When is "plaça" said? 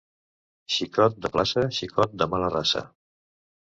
1.37-1.67